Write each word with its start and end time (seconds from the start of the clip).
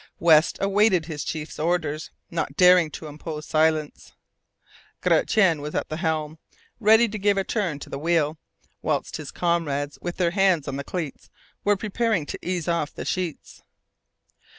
West 0.19 0.57
awaited 0.59 1.05
his 1.05 1.23
chief's 1.23 1.59
orders, 1.59 2.09
not 2.31 2.57
daring 2.57 2.89
to 2.89 3.05
impose 3.05 3.45
silence. 3.45 4.13
Gratian 4.99 5.61
was 5.61 5.75
at 5.75 5.89
the 5.89 5.97
helm, 5.97 6.39
ready 6.79 7.07
to 7.07 7.19
give 7.19 7.37
a 7.37 7.43
turn 7.43 7.77
to 7.77 7.87
the 7.91 7.99
wheel, 7.99 8.39
whilst 8.81 9.17
his 9.17 9.29
comrades 9.29 9.99
with 10.01 10.17
their 10.17 10.31
hands 10.31 10.67
on 10.67 10.77
the 10.77 10.83
cleats 10.83 11.29
were 11.63 11.77
preparing 11.77 12.25
to 12.25 12.39
ease 12.41 12.67
off 12.67 12.95
the 12.95 13.05
sheets. 13.05 13.61